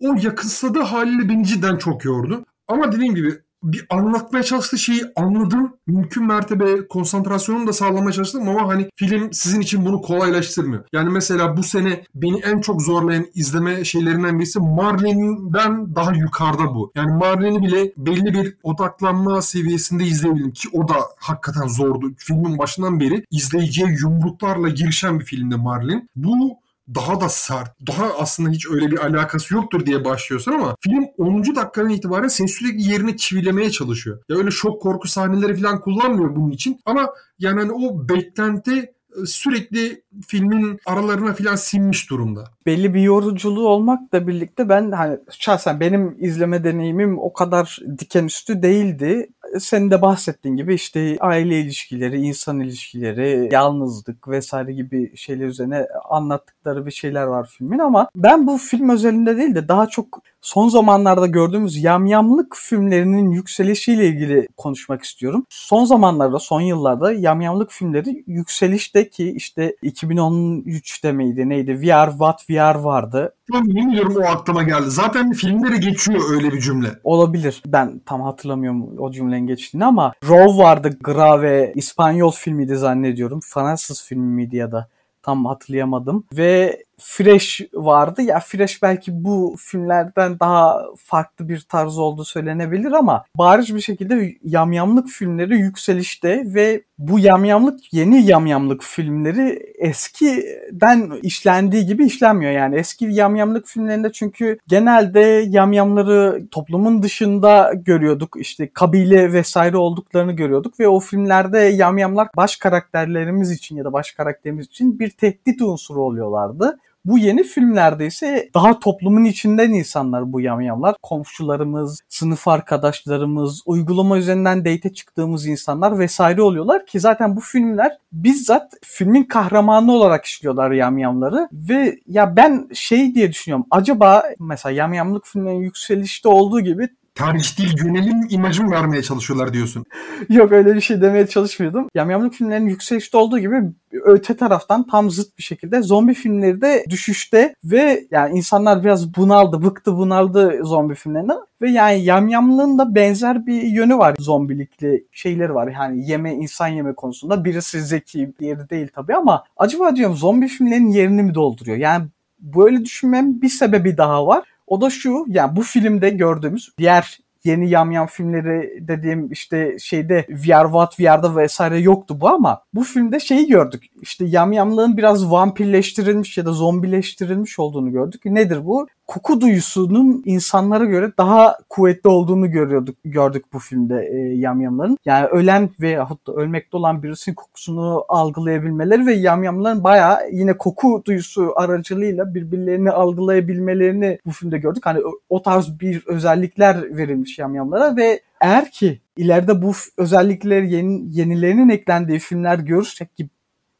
o 0.00 0.14
yakınsadığı 0.22 0.82
haliyle 0.82 1.28
beni 1.28 1.46
cidden 1.46 1.76
çok 1.76 2.04
yordu. 2.04 2.44
Ama 2.68 2.92
dediğim 2.92 3.14
gibi 3.14 3.38
bir 3.62 3.86
anlatmaya 3.90 4.42
çalıştığı 4.42 4.78
şeyi 4.78 5.02
anladım. 5.16 5.76
Mümkün 5.86 6.26
mertebe 6.26 6.88
konsantrasyonumu 6.88 7.66
da 7.66 7.72
sağlamaya 7.72 8.12
çalıştım 8.12 8.48
ama 8.48 8.68
hani 8.68 8.90
film 8.96 9.32
sizin 9.32 9.60
için 9.60 9.84
bunu 9.84 10.00
kolaylaştırmıyor. 10.00 10.84
Yani 10.92 11.10
mesela 11.10 11.56
bu 11.56 11.62
sene 11.62 12.04
beni 12.14 12.40
en 12.40 12.60
çok 12.60 12.82
zorlayan 12.82 13.26
izleme 13.34 13.84
şeylerinden 13.84 14.38
birisi 14.38 14.60
Marlene'den 14.60 15.94
daha 15.94 16.12
yukarıda 16.12 16.74
bu. 16.74 16.92
Yani 16.94 17.12
Marlene'i 17.12 17.62
bile 17.62 17.92
belli 17.96 18.34
bir 18.34 18.56
odaklanma 18.62 19.42
seviyesinde 19.42 20.04
izleyebildim 20.04 20.52
ki 20.52 20.68
o 20.72 20.88
da 20.88 20.94
hakikaten 21.18 21.66
zordu. 21.66 22.12
Filmin 22.18 22.58
başından 22.58 23.00
beri 23.00 23.24
izleyiciye 23.30 23.88
yumruklarla 24.02 24.68
girişen 24.68 25.20
bir 25.20 25.24
filmdi 25.24 25.56
Marlene. 25.56 26.06
Bu 26.16 26.58
daha 26.94 27.20
da 27.20 27.28
sert, 27.28 27.86
daha 27.86 28.06
aslında 28.18 28.50
hiç 28.50 28.70
öyle 28.70 28.90
bir 28.90 28.98
alakası 28.98 29.54
yoktur 29.54 29.86
diye 29.86 30.04
başlıyorsun 30.04 30.52
ama 30.52 30.76
film 30.80 31.04
10. 31.18 31.56
dakikadan 31.56 31.90
itibaren 31.90 32.28
seni 32.28 32.48
sürekli 32.48 32.90
yerine 32.90 33.16
çivilemeye 33.16 33.70
çalışıyor. 33.70 34.18
Ya 34.28 34.36
öyle 34.36 34.50
şok 34.50 34.82
korku 34.82 35.08
sahneleri 35.08 35.56
falan 35.56 35.80
kullanmıyor 35.80 36.36
bunun 36.36 36.50
için 36.50 36.80
ama 36.84 37.10
yani 37.38 37.60
hani 37.60 37.72
o 37.72 38.08
beklenti 38.08 38.92
e, 39.22 39.26
sürekli 39.26 40.02
filmin 40.26 40.80
aralarına 40.86 41.32
filan 41.32 41.56
sinmiş 41.56 42.10
durumda. 42.10 42.44
Belli 42.66 42.94
bir 42.94 43.00
yoruculuğu 43.00 43.68
olmakla 43.68 44.26
birlikte 44.26 44.68
ben 44.68 44.92
hani 44.92 45.18
şahsen 45.30 45.80
benim 45.80 46.16
izleme 46.18 46.64
deneyimim 46.64 47.18
o 47.18 47.32
kadar 47.32 47.78
diken 47.98 48.24
üstü 48.24 48.62
değildi. 48.62 49.28
Senin 49.58 49.90
de 49.90 50.02
bahsettiğin 50.02 50.56
gibi 50.56 50.74
işte 50.74 51.16
aile 51.20 51.60
ilişkileri, 51.60 52.20
insan 52.20 52.60
ilişkileri, 52.60 53.48
yalnızlık 53.52 54.28
vesaire 54.28 54.72
gibi 54.72 55.16
şeyler 55.16 55.46
üzerine 55.46 55.86
anlattıkları 56.08 56.86
bir 56.86 56.90
şeyler 56.90 57.24
var 57.24 57.48
filmin 57.58 57.78
ama 57.78 58.08
ben 58.16 58.46
bu 58.46 58.58
film 58.58 58.88
özelinde 58.88 59.36
değil 59.36 59.54
de 59.54 59.68
daha 59.68 59.86
çok 59.86 60.22
son 60.40 60.68
zamanlarda 60.68 61.26
gördüğümüz 61.26 61.84
yamyamlık 61.84 62.56
filmlerinin 62.56 63.30
yükselişiyle 63.30 64.06
ilgili 64.06 64.48
konuşmak 64.56 65.02
istiyorum. 65.02 65.46
Son 65.48 65.84
zamanlarda, 65.84 66.38
son 66.38 66.60
yıllarda 66.60 67.12
yamyamlık 67.12 67.70
filmleri 67.70 68.24
yükselişte 68.26 69.08
ki 69.08 69.30
işte 69.30 69.76
2013'te 69.82 71.12
miydi 71.12 71.48
neydi 71.48 71.80
VR 71.80 72.10
What 72.10 72.50
VR 72.50 72.74
vardı. 72.74 73.34
Bilmiyorum 73.52 74.16
o 74.18 74.22
aklıma 74.22 74.62
geldi. 74.62 74.90
Zaten 74.90 75.32
filmlere 75.32 75.76
geçiyor 75.76 76.20
öyle 76.30 76.52
bir 76.52 76.60
cümle. 76.60 76.88
Olabilir. 77.04 77.62
Ben 77.66 78.00
tam 78.06 78.20
hatırlamıyorum 78.20 78.98
o 78.98 79.10
cümlenin 79.10 79.46
geçtiğini 79.46 79.84
ama 79.84 80.12
Row 80.28 80.64
vardı. 80.64 80.98
Grave 81.00 81.72
İspanyol 81.74 82.30
filmiydi 82.32 82.76
zannediyorum. 82.76 83.40
Fransız 83.42 84.04
filmi 84.04 84.34
miydi 84.34 84.56
ya 84.56 84.72
da 84.72 84.88
tam 85.22 85.44
hatırlayamadım. 85.44 86.24
Ve 86.36 86.82
Fresh 87.02 87.60
vardı. 87.74 88.22
Ya 88.22 88.40
Fresh 88.40 88.82
belki 88.82 89.24
bu 89.24 89.56
filmlerden 89.58 90.40
daha 90.40 90.82
farklı 90.96 91.48
bir 91.48 91.60
tarz 91.60 91.98
olduğu 91.98 92.24
söylenebilir 92.24 92.92
ama 92.92 93.24
bariz 93.38 93.74
bir 93.74 93.80
şekilde 93.80 94.34
yamyamlık 94.42 95.08
filmleri 95.08 95.58
yükselişte 95.58 96.42
ve 96.54 96.82
bu 96.98 97.18
yamyamlık 97.18 97.92
yeni 97.92 98.26
yamyamlık 98.26 98.82
filmleri 98.82 99.62
eskiden 99.78 101.12
işlendiği 101.22 101.86
gibi 101.86 102.06
işlenmiyor. 102.06 102.52
Yani 102.52 102.76
eski 102.76 103.04
yamyamlık 103.04 103.66
filmlerinde 103.66 104.12
çünkü 104.12 104.58
genelde 104.68 105.20
yamyamları 105.48 106.48
toplumun 106.50 107.02
dışında 107.02 107.72
görüyorduk. 107.74 108.36
İşte 108.40 108.72
kabile 108.72 109.32
vesaire 109.32 109.76
olduklarını 109.76 110.32
görüyorduk 110.32 110.80
ve 110.80 110.88
o 110.88 111.00
filmlerde 111.00 111.58
yamyamlar 111.58 112.28
baş 112.36 112.56
karakterlerimiz 112.56 113.50
için 113.50 113.76
ya 113.76 113.84
da 113.84 113.92
baş 113.92 114.12
karakterimiz 114.12 114.66
için 114.66 114.98
bir 114.98 115.10
tehdit 115.10 115.62
unsuru 115.62 116.02
oluyorlardı. 116.02 116.78
Bu 117.04 117.18
yeni 117.18 117.42
filmlerde 117.42 118.06
ise 118.06 118.50
daha 118.54 118.78
toplumun 118.78 119.24
içinden 119.24 119.70
insanlar 119.70 120.32
bu 120.32 120.40
yamyamlar. 120.40 120.94
Komşularımız, 121.02 122.00
sınıf 122.08 122.48
arkadaşlarımız, 122.48 123.62
uygulama 123.66 124.18
üzerinden 124.18 124.64
date 124.64 124.92
çıktığımız 124.92 125.46
insanlar 125.46 125.98
vesaire 125.98 126.42
oluyorlar 126.42 126.86
ki 126.86 127.00
zaten 127.00 127.36
bu 127.36 127.40
filmler 127.40 127.98
bizzat 128.12 128.72
filmin 128.82 129.24
kahramanı 129.24 129.92
olarak 129.92 130.24
işliyorlar 130.24 130.70
yamyamları 130.70 131.48
ve 131.52 131.98
ya 132.06 132.36
ben 132.36 132.68
şey 132.74 133.14
diye 133.14 133.30
düşünüyorum 133.30 133.66
acaba 133.70 134.22
mesela 134.38 134.72
yamyamlık 134.72 135.26
filmlerin 135.26 135.60
yükselişte 135.60 136.28
olduğu 136.28 136.60
gibi 136.60 136.88
tercih 137.14 137.58
değil 137.58 137.74
yönelim 137.84 138.26
imajı 138.30 138.62
mı 138.62 138.70
vermeye 138.70 139.02
çalışıyorlar 139.02 139.52
diyorsun? 139.52 139.84
Yok 140.28 140.52
öyle 140.52 140.74
bir 140.74 140.80
şey 140.80 141.00
demeye 141.00 141.26
çalışmıyordum. 141.26 141.88
Yamyamlık 141.94 142.34
filmlerin 142.34 142.66
yükselişte 142.66 143.16
olduğu 143.18 143.38
gibi 143.38 143.62
öte 143.92 144.36
taraftan 144.36 144.86
tam 144.86 145.10
zıt 145.10 145.38
bir 145.38 145.42
şekilde 145.42 145.82
zombi 145.82 146.14
filmleri 146.14 146.60
de 146.60 146.84
düşüşte 146.88 147.54
ve 147.64 148.06
yani 148.10 148.36
insanlar 148.36 148.84
biraz 148.84 149.14
bunaldı, 149.14 149.62
bıktı 149.62 149.96
bunaldı 149.96 150.60
zombi 150.62 150.94
filmlerinden 150.94 151.38
ve 151.62 151.70
yani 151.70 152.04
yamyamlığın 152.04 152.78
da 152.78 152.94
benzer 152.94 153.46
bir 153.46 153.62
yönü 153.62 153.98
var 153.98 154.14
zombilikli 154.18 155.04
şeyleri 155.12 155.54
var. 155.54 155.72
Yani 155.72 156.10
yeme 156.10 156.34
insan 156.34 156.68
yeme 156.68 156.94
konusunda 156.94 157.44
birisi 157.44 157.82
zeki, 157.82 158.32
diğeri 158.38 158.70
değil 158.70 158.88
tabii 158.94 159.14
ama 159.14 159.44
acaba 159.56 159.96
diyorum 159.96 160.16
zombi 160.16 160.48
filmlerin 160.48 160.88
yerini 160.88 161.22
mi 161.22 161.34
dolduruyor? 161.34 161.76
Yani 161.76 162.06
böyle 162.40 162.84
düşünmem 162.84 163.42
bir 163.42 163.48
sebebi 163.48 163.96
daha 163.96 164.26
var. 164.26 164.44
O 164.70 164.80
da 164.80 164.90
şu 164.90 165.24
yani 165.28 165.56
bu 165.56 165.62
filmde 165.62 166.10
gördüğümüz 166.10 166.72
diğer 166.78 167.18
yeni 167.44 167.70
yamyam 167.70 168.06
filmleri 168.06 168.88
dediğim 168.88 169.32
işte 169.32 169.76
şeyde 169.78 170.26
VR 170.30 170.64
What 170.64 171.00
VR'da 171.00 171.36
vesaire 171.36 171.78
yoktu 171.78 172.20
bu 172.20 172.28
ama 172.28 172.62
bu 172.74 172.84
filmde 172.84 173.20
şeyi 173.20 173.46
gördük. 173.46 173.84
İşte 174.02 174.24
yamyamlığın 174.24 174.96
biraz 174.96 175.30
vampirleştirilmiş 175.30 176.38
ya 176.38 176.46
da 176.46 176.52
zombileştirilmiş 176.52 177.58
olduğunu 177.58 177.92
gördük. 177.92 178.24
Nedir 178.24 178.66
bu? 178.66 178.86
Koku 179.10 179.40
duyusunun 179.40 180.22
insanlara 180.24 180.84
göre 180.84 181.12
daha 181.18 181.58
kuvvetli 181.68 182.08
olduğunu 182.08 182.50
görüyorduk 182.50 182.96
gördük 183.04 183.44
bu 183.52 183.58
filmde 183.58 184.08
e, 184.12 184.16
yamyamların. 184.16 184.98
Yani 185.04 185.26
ölen 185.26 185.70
ve 185.80 185.96
da 185.96 186.32
ölmekte 186.32 186.76
olan 186.76 187.02
birisinin 187.02 187.34
kokusunu 187.34 188.04
algılayabilmeleri 188.08 189.06
ve 189.06 189.14
yamyamların 189.14 189.84
bayağı 189.84 190.30
yine 190.32 190.58
koku 190.58 191.02
duyusu 191.06 191.52
aracılığıyla 191.56 192.34
birbirlerini 192.34 192.90
algılayabilmelerini 192.90 194.18
bu 194.26 194.30
filmde 194.30 194.58
gördük. 194.58 194.86
Hani 194.86 195.00
o 195.28 195.42
tarz 195.42 195.80
bir 195.80 196.06
özellikler 196.06 196.96
verilmiş 196.96 197.38
yamyamlara 197.38 197.96
ve 197.96 198.20
eğer 198.40 198.70
ki 198.70 199.00
ileride 199.16 199.62
bu 199.62 199.72
özellikler 199.96 200.62
yeni, 200.62 201.18
yenilerinin 201.18 201.68
eklendiği 201.68 202.18
filmler 202.18 202.58
görürsek 202.58 203.16
ki 203.16 203.28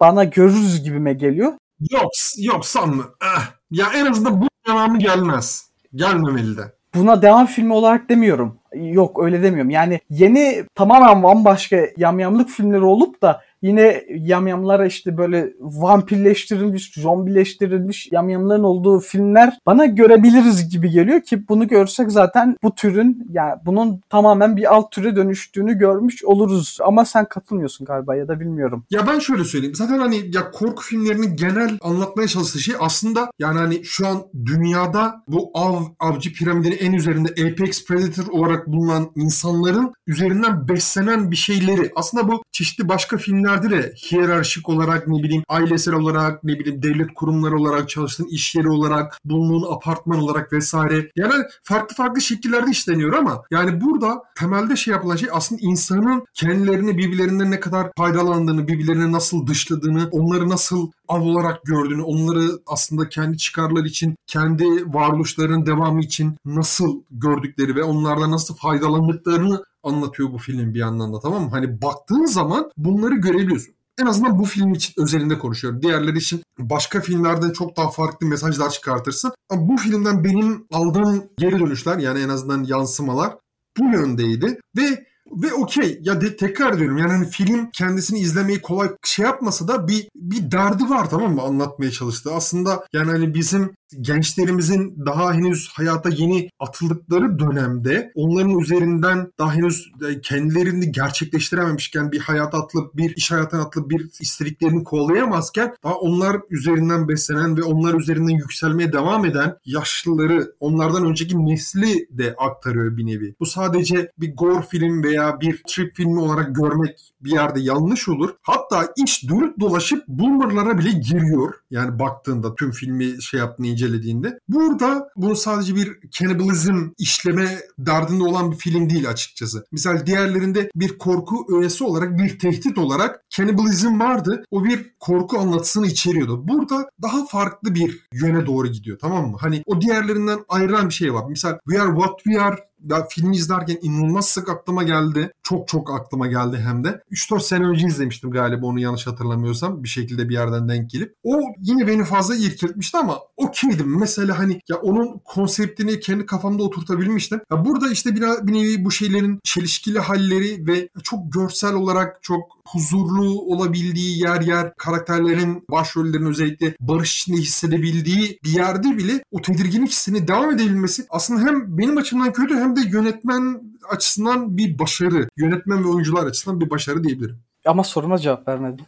bana 0.01 0.25
görürüz 0.25 0.85
gibime 0.85 1.13
geliyor. 1.13 1.53
Yok, 1.91 2.11
yok 2.39 2.67
sanmı. 2.67 3.05
Eh. 3.23 3.61
Ya 3.71 3.87
en 3.95 4.07
azından 4.07 4.41
bu 4.41 4.50
devamı 4.71 4.99
gelmez. 4.99 5.71
Gelmemeli 5.95 6.57
de. 6.57 6.63
Buna 6.95 7.23
devam 7.23 7.47
filmi 7.47 7.73
olarak 7.73 8.09
demiyorum. 8.09 8.59
Yok 8.75 9.25
öyle 9.25 9.43
demiyorum. 9.43 9.71
Yani 9.71 10.01
yeni 10.11 10.65
tamamen 10.75 11.23
bambaşka 11.23 11.77
yamyamlık 11.97 12.49
filmleri 12.49 12.85
olup 12.85 13.23
da 13.23 13.43
yine 13.63 14.05
yamyamlara 14.11 14.87
işte 14.87 15.17
böyle 15.17 15.53
vampirleştirilmiş, 15.61 16.93
zombileştirilmiş 16.95 18.09
yamyamların 18.13 18.63
olduğu 18.63 19.01
filmler 19.01 19.59
bana 19.67 19.87
görebiliriz 19.87 20.69
gibi 20.69 20.91
geliyor 20.91 21.21
ki 21.21 21.49
bunu 21.49 21.69
görsek 21.69 22.13
zaten 22.13 22.57
bu 22.63 22.75
türün 22.75 23.27
yani 23.31 23.55
bunun 23.65 24.01
tamamen 24.09 24.57
bir 24.57 24.75
alt 24.75 24.93
türe 24.93 25.17
dönüştüğünü 25.17 25.79
görmüş 25.79 26.25
oluruz. 26.25 26.79
Ama 26.85 27.05
sen 27.05 27.25
katılmıyorsun 27.25 27.85
galiba 27.85 28.17
ya 28.17 28.29
da 28.29 28.41
bilmiyorum. 28.41 28.85
Ya 28.91 29.07
ben 29.07 29.19
şöyle 29.19 29.45
söyleyeyim. 29.45 29.75
Zaten 29.75 29.99
hani 29.99 30.17
ya 30.35 30.51
korku 30.51 30.83
filmlerinin 30.83 31.37
genel 31.37 31.79
anlatmaya 31.81 32.29
çalıştığı 32.29 32.59
şey 32.59 32.75
aslında 32.81 33.31
yani 33.39 33.59
hani 33.59 33.85
şu 33.85 34.07
an 34.07 34.23
dünyada 34.45 35.23
bu 35.29 35.51
av 35.55 35.83
avcı 36.01 36.33
piramidinin 36.33 36.77
en 36.81 36.93
üzerinde 36.93 37.29
apex 37.29 37.87
predator 37.87 38.27
olarak 38.33 38.67
bulunan 38.67 39.11
insanların 39.17 39.93
üzerinden 40.07 40.69
beslenen 40.69 41.31
bir 41.31 41.37
şeyleri. 41.37 41.93
Aslında 41.97 42.29
bu 42.29 42.43
çeşitli 42.53 42.89
başka 42.89 43.17
filmler 43.17 43.50
filmlerde 43.51 43.71
de 43.71 43.95
hiyerarşik 43.95 44.69
olarak 44.69 45.09
ne 45.09 45.23
bileyim 45.23 45.43
ailesel 45.49 45.95
olarak 45.95 46.45
ne 46.45 46.59
bileyim 46.59 46.83
devlet 46.83 47.15
kurumları 47.15 47.59
olarak 47.59 47.89
çalıştığın 47.89 48.27
iş 48.27 48.55
yeri 48.55 48.69
olarak 48.69 49.19
bulunduğun 49.25 49.73
apartman 49.73 50.19
olarak 50.19 50.53
vesaire. 50.53 51.11
Yani 51.17 51.45
farklı 51.63 51.97
farklı 51.97 52.21
şekillerde 52.21 52.71
işleniyor 52.71 53.13
ama 53.13 53.43
yani 53.51 53.81
burada 53.81 54.23
temelde 54.39 54.77
şey 54.77 54.93
yapılan 54.93 55.17
şey 55.17 55.29
aslında 55.33 55.61
insanın 55.65 56.25
kendilerini 56.35 56.99
birbirlerinden 56.99 57.51
ne 57.51 57.61
kadar 57.61 57.91
faydalandığını, 57.99 58.69
birbirlerine 58.69 59.13
nasıl 59.13 59.47
dışladığını, 59.47 60.09
onları 60.13 60.49
nasıl 60.49 60.91
av 61.09 61.21
olarak 61.21 61.63
gördüğünü, 61.65 62.03
onları 62.03 62.51
aslında 62.67 63.09
kendi 63.09 63.39
çıkarları 63.39 63.87
için, 63.87 64.17
kendi 64.27 64.65
varoluşlarının 64.95 65.67
devamı 65.67 66.01
için 66.01 66.37
nasıl 66.45 67.03
gördükleri 67.11 67.77
ve 67.77 67.83
onlardan 67.85 68.31
nasıl 68.31 68.55
faydalandıklarını 68.55 69.65
anlatıyor 69.83 70.33
bu 70.33 70.39
film 70.39 70.75
bir 70.75 70.79
yandan 70.79 71.13
da 71.15 71.21
tamam 71.21 71.43
mı? 71.43 71.51
Hani 71.51 71.83
baktığın 71.83 72.27
zaman 72.27 72.71
bunları 72.77 73.15
görebiliyorsun. 73.15 73.75
En 74.01 74.07
azından 74.07 74.39
bu 74.39 74.45
film 74.45 74.75
için 74.75 75.03
özelinde 75.03 75.39
konuşuyorum. 75.39 75.83
Diğerleri 75.83 76.19
için 76.19 76.43
başka 76.59 77.01
filmlerden 77.01 77.51
çok 77.51 77.77
daha 77.77 77.91
farklı 77.91 78.27
mesajlar 78.27 78.71
çıkartırsın. 78.71 79.33
Ama 79.51 79.69
bu 79.69 79.77
filmden 79.77 80.25
benim 80.25 80.67
aldığım 80.73 81.25
geri 81.39 81.59
dönüşler 81.59 81.99
yani 81.99 82.21
en 82.21 82.29
azından 82.29 82.65
yansımalar 82.65 83.37
bu 83.79 83.85
yöndeydi. 83.85 84.61
Ve 84.77 85.11
ve 85.33 85.53
okey 85.53 85.99
ya 86.03 86.21
de, 86.21 86.37
tekrar 86.37 86.73
ediyorum 86.73 86.99
yani 86.99 87.13
hani 87.13 87.31
film 87.31 87.71
kendisini 87.71 88.19
izlemeyi 88.19 88.63
kolay 88.63 88.89
şey 89.05 89.25
yapmasa 89.25 89.69
da 89.69 89.89
bir 89.89 90.09
bir 90.17 90.51
derdi 90.51 90.91
var 90.91 91.11
tamam 91.11 91.35
mı 91.35 91.43
anlatmaya 91.43 91.91
çalıştı. 91.91 92.31
Aslında 92.35 92.87
yani 92.93 93.11
hani 93.11 93.35
bizim 93.35 93.75
gençlerimizin 94.01 95.07
daha 95.07 95.33
henüz 95.33 95.69
hayata 95.69 96.09
yeni 96.09 96.51
atıldıkları 96.59 97.39
dönemde 97.39 98.13
onların 98.15 98.59
üzerinden 98.59 99.33
daha 99.39 99.55
henüz 99.55 99.93
e, 100.09 100.21
kendilerini 100.21 100.93
gerçekleştirememişken 100.93 102.13
bir 102.13 102.19
hayata 102.19 102.63
atılıp 102.63 102.97
bir 102.97 103.17
iş 103.17 103.31
hayatına 103.31 103.63
atılıp 103.63 103.91
bir 103.91 104.11
istediklerini 104.21 104.85
kovalayamazken 104.85 105.75
daha 105.85 105.95
onlar 105.95 106.37
üzerinden 106.51 107.09
beslenen 107.09 107.57
ve 107.57 107.63
onlar 107.63 107.95
üzerinden 107.95 108.35
yükselmeye 108.35 108.93
devam 108.93 109.25
eden 109.25 109.57
yaşlıları 109.65 110.53
onlardan 110.61 111.05
önceki 111.05 111.47
nesli 111.47 112.09
de 112.11 112.35
aktarıyor 112.39 112.97
bir 112.97 113.07
nevi. 113.07 113.35
Bu 113.41 113.47
sadece 113.47 114.13
bir 114.19 114.35
gore 114.35 114.63
film 114.71 115.03
veya 115.03 115.41
bir 115.41 115.63
trip 115.69 115.97
filmi 115.97 116.21
olarak 116.21 116.55
görmek 116.57 117.13
bir 117.21 117.31
yerde 117.31 117.61
yanlış 117.61 118.09
olur. 118.09 118.31
Hatta 118.43 118.93
iç 118.97 119.29
dönüp 119.29 119.61
dolaşıp 119.61 120.09
boomerlara 120.09 120.79
bile 120.79 120.91
giriyor. 120.91 121.55
Yani 121.71 121.99
baktığında 121.99 122.55
tüm 122.55 122.71
filmi 122.71 123.23
şey 123.23 123.41
yaptığını 123.41 123.67
incelediğinde. 123.81 124.39
Burada 124.49 125.09
bunu 125.17 125.37
sadece 125.37 125.77
bir 125.77 125.99
cannibalizm 126.11 126.89
işleme 126.99 127.59
derdinde 127.79 128.23
olan 128.23 128.53
bir 128.53 128.57
film 128.57 128.91
değil 128.91 129.09
açıkçası. 129.09 129.65
Misal 129.73 130.07
diğerlerinde 130.07 130.71
bir 130.75 130.99
korku 130.99 131.47
öğesi 131.57 131.85
olarak 131.85 132.19
bir 132.19 132.39
tehdit 132.39 132.79
olarak 132.79 133.21
cannibalizm 133.31 134.01
vardı. 134.01 134.45
O 134.51 134.65
bir 134.65 134.95
korku 135.01 135.39
anlatısını 135.39 135.87
içeriyordu. 135.87 136.49
Burada 136.49 136.91
daha 137.03 137.27
farklı 137.27 137.75
bir 137.75 138.09
yöne 138.13 138.47
doğru 138.47 138.69
gidiyor 138.69 138.99
tamam 138.99 139.31
mı? 139.31 139.37
Hani 139.41 139.63
o 139.67 139.81
diğerlerinden 139.81 140.39
ayrılan 140.49 140.89
bir 140.89 140.95
şey 140.95 141.15
var. 141.15 141.25
Misal 141.29 141.59
We 141.69 141.83
Are 141.83 141.95
What 141.95 142.19
We 142.25 142.41
Are 142.41 142.57
ya 142.91 143.07
filmi 143.11 143.37
izlerken 143.37 143.79
inanılmaz 143.83 144.29
sık 144.29 144.49
aklıma 144.49 144.83
geldi. 144.83 145.33
Çok 145.43 145.69
çok 145.69 145.95
aklıma 145.95 146.27
geldi 146.27 146.57
hem 146.67 146.85
de. 146.85 147.03
3-4 147.11 147.41
sene 147.41 147.65
önce 147.65 147.87
izlemiştim 147.87 148.31
galiba 148.31 148.67
onu 148.67 148.81
yanlış 148.81 149.07
hatırlamıyorsam. 149.07 149.85
Bir 149.85 149.89
şekilde 149.89 150.29
bir 150.29 150.35
yerden 150.35 150.69
denk 150.69 150.91
gelip. 150.91 151.15
O 151.23 151.41
yine 151.59 151.87
beni 151.87 152.05
fazla 152.05 152.37
irkiltmişti 152.37 152.99
ama 152.99 153.19
okeydim. 153.37 153.99
Mesela 153.99 154.39
hani 154.39 154.61
ya 154.69 154.77
onun 154.77 155.21
konseptini 155.25 156.01
kendi 156.01 156.27
kafamda 156.27 156.63
oturtabilmiştim. 156.63 157.41
Ya 157.53 157.65
burada 157.65 157.91
işte 157.91 158.15
bir, 158.15 158.21
bir 158.21 158.53
nevi 158.53 158.85
bu 158.85 158.91
şeylerin 158.91 159.41
çelişkili 159.45 159.99
halleri 159.99 160.67
ve 160.67 160.89
çok 161.03 161.33
görsel 161.33 161.75
olarak 161.75 162.23
çok 162.23 162.60
huzurlu 162.73 163.41
olabildiği 163.41 164.23
yer 164.23 164.41
yer 164.41 164.75
karakterlerin 164.75 165.65
başrollerin 165.71 166.27
özellikle 166.27 166.75
barış 166.81 167.23
içinde 167.23 167.37
hissedebildiği 167.37 168.39
bir 168.45 168.51
yerde 168.51 168.99
bile 168.99 169.23
o 169.31 169.43
tedirginlik 169.43 169.91
hissini 169.91 170.29
devam 170.29 170.51
edebilmesi 170.51 171.07
aslında 171.11 171.41
hem 171.41 171.79
benim 171.79 171.97
açımdan 171.97 172.33
kötü 172.33 172.57
hem 172.57 172.77
de 172.77 172.81
yönetmen 172.81 173.61
açısından 173.91 174.57
bir 174.57 174.79
başarı. 174.79 175.29
Yönetmen 175.37 175.85
ve 175.85 175.89
oyuncular 175.89 176.27
açısından 176.27 176.61
bir 176.61 176.71
başarı 176.71 177.05
diyebilirim. 177.05 177.39
Ama 177.65 177.85
soruma 177.85 178.19
cevap 178.19 178.49
vermedin. 178.49 178.87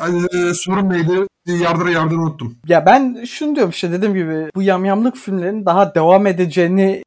Yani, 0.00 0.26
e, 0.34 0.54
sorun 0.54 0.90
neydi? 0.90 1.26
Yardıra 1.46 1.90
yardıra 1.90 2.18
unuttum. 2.18 2.56
Ya 2.68 2.86
ben 2.86 3.24
şunu 3.24 3.56
diyorum 3.56 3.70
işte 3.70 3.92
dediğim 3.92 4.14
gibi 4.14 4.50
bu 4.54 4.62
yamyamlık 4.62 5.16
filmlerin 5.16 5.66
daha 5.66 5.94
devam 5.94 6.26
edeceğini 6.26 7.02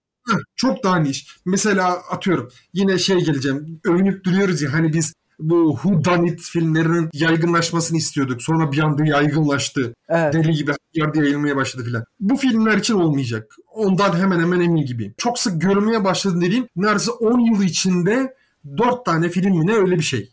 çok 0.56 0.84
daha 0.84 0.98
niş. 0.98 1.38
Mesela 1.46 2.02
atıyorum 2.12 2.50
yine 2.74 2.98
şey 2.98 3.18
geleceğim. 3.18 3.80
Övünüp 3.86 4.24
duruyoruz 4.24 4.62
ya 4.62 4.74
hani 4.74 4.94
biz 4.94 5.14
bu 5.40 5.80
Who 5.82 6.02
filmlerinin 6.42 7.10
yaygınlaşmasını 7.14 7.98
istiyorduk. 7.98 8.42
Sonra 8.42 8.72
bir 8.72 8.80
anda 8.80 9.06
yaygınlaştı. 9.06 9.94
evet, 10.10 10.34
Deli 10.34 10.52
gibi 10.52 10.72
her 10.72 11.02
yerde 11.02 11.20
yayılmaya 11.20 11.56
başladı 11.56 11.84
filan. 11.84 12.04
Bu 12.20 12.36
filmler 12.36 12.78
için 12.78 12.94
olmayacak. 12.94 13.56
Ondan 13.74 14.18
hemen 14.18 14.40
hemen 14.40 14.60
emin 14.60 14.86
gibiyim. 14.86 15.14
Çok 15.18 15.40
sık 15.40 15.62
görülmeye 15.62 16.04
başladı 16.04 16.42
dediğim 16.42 16.68
neredeyse 16.76 17.12
10 17.12 17.40
yıl 17.40 17.64
içinde 17.64 18.34
4 18.78 19.06
tane 19.06 19.30
film 19.30 19.58
mi 19.58 19.68
ne 19.68 19.74
öyle 19.74 19.96
bir 19.96 20.02
şey. 20.04 20.30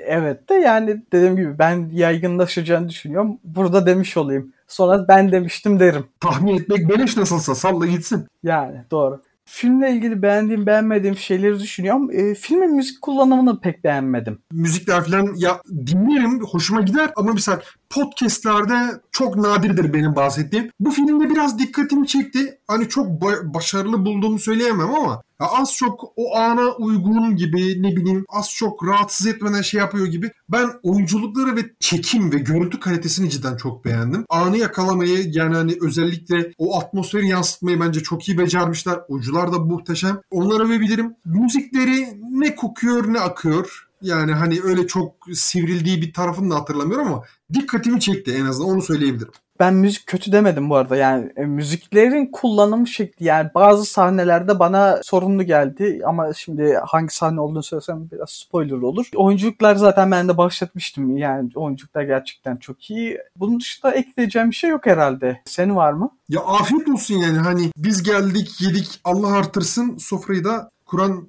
evet 0.00 0.48
de 0.48 0.54
yani 0.54 1.02
dediğim 1.12 1.36
gibi 1.36 1.58
ben 1.58 1.90
yaygınlaşacağını 1.92 2.88
düşünüyorum. 2.88 3.38
Burada 3.44 3.86
demiş 3.86 4.16
olayım. 4.16 4.52
Sonra 4.68 5.08
ben 5.08 5.32
demiştim 5.32 5.80
derim. 5.80 6.06
Tahmin 6.20 6.56
etmek 6.56 6.88
beleş 6.88 7.16
nasılsa 7.16 7.54
salla 7.54 7.86
gitsin. 7.86 8.26
Yani 8.42 8.84
doğru. 8.90 9.22
Filmle 9.50 9.92
ilgili 9.92 10.22
beğendiğim 10.22 10.66
beğenmediğim 10.66 11.16
şeyleri 11.16 11.60
düşünüyorum. 11.60 12.10
E, 12.10 12.34
filmin 12.34 12.74
müzik 12.74 13.02
kullanımını 13.02 13.60
pek 13.60 13.84
beğenmedim. 13.84 14.38
Müzikler 14.52 15.04
falan 15.04 15.34
ya 15.36 15.62
dinlerim 15.86 16.40
hoşuma 16.44 16.80
gider 16.80 17.10
ama 17.16 17.32
mesela 17.32 17.60
podcastlerde 17.90 19.00
çok 19.12 19.36
nadirdir 19.36 19.94
benim 19.94 20.16
bahsettiğim. 20.16 20.70
Bu 20.80 20.90
filmde 20.90 21.30
biraz 21.30 21.58
dikkatimi 21.58 22.06
çekti. 22.06 22.58
Hani 22.66 22.88
çok 22.88 23.06
ba- 23.06 23.54
başarılı 23.54 24.04
bulduğumu 24.04 24.38
söyleyemem 24.38 24.94
ama 24.94 25.22
ya 25.40 25.46
az 25.46 25.74
çok 25.74 26.04
o 26.16 26.36
ana 26.36 26.66
uygun 26.66 27.36
gibi 27.36 27.82
ne 27.82 27.96
bileyim 27.96 28.24
az 28.28 28.50
çok 28.50 28.86
rahatsız 28.86 29.26
etmeden 29.26 29.62
şey 29.62 29.80
yapıyor 29.80 30.06
gibi. 30.06 30.30
Ben 30.48 30.70
oyunculukları 30.82 31.56
ve 31.56 31.60
çekim 31.80 32.32
ve 32.32 32.38
görüntü 32.38 32.80
kalitesini 32.80 33.30
cidden 33.30 33.56
çok 33.56 33.84
beğendim. 33.84 34.24
Anı 34.28 34.56
yakalamayı 34.56 35.30
yani 35.32 35.56
hani 35.56 35.76
özellikle 35.80 36.52
o 36.58 36.78
atmosferi 36.78 37.28
yansıtmayı 37.28 37.80
bence 37.80 38.00
çok 38.02 38.28
iyi 38.28 38.38
becermişler. 38.38 38.98
Oyuncular 39.08 39.52
da 39.52 39.58
muhteşem. 39.58 40.20
Onlara 40.30 40.64
övebilirim. 40.64 41.14
Müzikleri 41.24 42.20
ne 42.30 42.54
kokuyor 42.56 43.12
ne 43.12 43.20
akıyor. 43.20 43.88
Yani 44.02 44.32
hani 44.32 44.60
öyle 44.62 44.86
çok 44.86 45.12
sivrildiği 45.34 46.02
bir 46.02 46.12
tarafını 46.12 46.50
da 46.50 46.54
hatırlamıyorum 46.54 47.06
ama 47.06 47.22
dikkatimi 47.54 48.00
çekti 48.00 48.32
en 48.32 48.46
azından 48.46 48.70
onu 48.70 48.82
söyleyebilirim. 48.82 49.32
Ben 49.60 49.74
müzik 49.74 50.06
kötü 50.06 50.32
demedim 50.32 50.70
bu 50.70 50.76
arada. 50.76 50.96
Yani 50.96 51.32
e, 51.36 51.44
müziklerin 51.44 52.26
kullanım 52.26 52.86
şekli 52.86 53.26
yani 53.26 53.50
bazı 53.54 53.84
sahnelerde 53.84 54.58
bana 54.58 55.00
sorunlu 55.02 55.42
geldi 55.42 56.00
ama 56.06 56.32
şimdi 56.32 56.78
hangi 56.86 57.14
sahne 57.14 57.40
olduğunu 57.40 57.62
söylesem 57.62 58.08
biraz 58.12 58.30
spoiler 58.30 58.76
olur. 58.76 59.10
Oyunculuklar 59.16 59.74
zaten 59.76 60.10
ben 60.10 60.28
de 60.28 60.36
bahsetmiştim. 60.36 61.16
Yani 61.16 61.50
oyunculuklar 61.54 62.02
gerçekten 62.02 62.56
çok 62.56 62.90
iyi. 62.90 63.18
Bunun 63.36 63.60
dışında 63.60 63.92
ekleyeceğim 63.92 64.50
bir 64.50 64.54
şey 64.54 64.70
yok 64.70 64.86
herhalde. 64.86 65.42
Senin 65.44 65.76
var 65.76 65.92
mı? 65.92 66.10
Ya 66.28 66.40
afiyet 66.40 66.88
olsun 66.88 67.14
yani 67.14 67.38
hani 67.38 67.70
biz 67.76 68.02
geldik 68.02 68.60
yedik 68.60 69.00
Allah 69.04 69.32
artırsın 69.32 69.96
sofrayı 69.96 70.44
da 70.44 70.70
Kur'an 70.86 71.28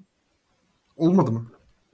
olmadı 0.97 1.31
mı? 1.31 1.45